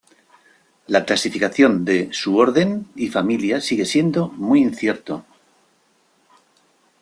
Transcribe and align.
La 0.87 1.05
clasificación 1.05 1.85
de 1.85 2.11
su 2.11 2.35
Orden 2.39 2.87
y 2.95 3.09
familia 3.09 3.61
sigue 3.61 3.85
siendo 3.85 4.29
muy 4.29 4.59
incierto. 4.59 5.23